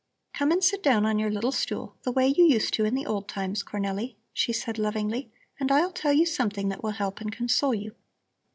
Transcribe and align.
"Come 0.33 0.49
and 0.51 0.63
sit 0.63 0.81
down 0.81 1.05
on 1.05 1.19
your 1.19 1.29
little 1.29 1.51
stool 1.51 1.95
the 2.01 2.11
way 2.11 2.27
you 2.27 2.43
used 2.43 2.73
to 2.73 2.85
in 2.85 2.95
the 2.95 3.05
old 3.05 3.27
times, 3.27 3.61
Cornelli," 3.63 4.15
she 4.33 4.51
said 4.51 4.79
lovingly, 4.79 5.31
"and 5.59 5.71
I'll 5.71 5.91
tell 5.93 6.11
you 6.11 6.25
something 6.25 6.69
that 6.69 6.81
will 6.81 6.89
help 6.97 7.21
and 7.21 7.31
console 7.31 7.75
you. 7.75 7.93